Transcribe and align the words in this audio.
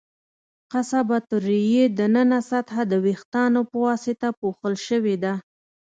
قصبة 0.73 1.25
الریې 1.35 1.83
د 1.97 1.99
ننه 2.15 2.39
سطحه 2.49 2.83
د 2.91 2.93
وېښتانو 3.05 3.61
په 3.69 3.77
واسطه 3.85 4.27
پوښل 4.39 4.73
شوې 4.87 5.15
ده. 5.23 5.33